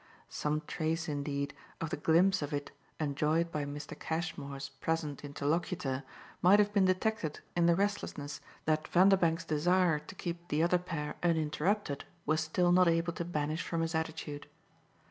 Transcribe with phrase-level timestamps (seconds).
[0.29, 3.93] Some trace indeed of the glimpse of it enjoyed by Mr.
[3.99, 6.03] Cashmere's present interlocutor
[6.41, 11.17] might have been detected in the restlessness that Vanderbank's desire to keep the other pair
[11.21, 14.47] uninterrupted was still not able to banish from his attitude.